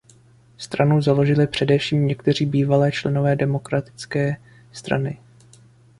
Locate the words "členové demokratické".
2.91-4.35